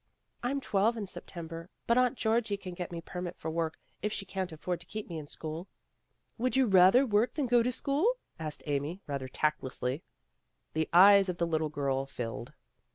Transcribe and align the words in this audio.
'* 0.25 0.41
"I'm 0.43 0.59
twelve 0.61 0.97
in 0.97 1.05
September, 1.05 1.69
but 1.85 1.95
Aunt 1.95 2.17
Georgie 2.17 2.57
can 2.57 2.73
get 2.73 2.89
permit 3.05 3.37
for 3.37 3.49
me 3.51 3.53
to 3.53 3.55
work, 3.55 3.77
if 4.01 4.11
she 4.11 4.25
can't 4.25 4.51
afford 4.51 4.79
to 4.79 4.87
keep 4.87 5.07
me 5.07 5.19
in 5.19 5.27
school." 5.27 5.67
"Would 6.39 6.55
you 6.55 6.65
rather 6.65 7.05
work 7.05 7.35
than 7.35 7.45
go 7.45 7.61
to 7.61 7.71
school?" 7.71 8.15
asked 8.39 8.63
Amy, 8.65 9.03
rather 9.05 9.27
tactlessly. 9.27 10.01
The 10.73 10.89
eyes 10.91 11.29
of 11.29 11.37
the 11.37 11.45
little 11.45 11.69
girl 11.69 12.07
filled. 12.07 12.51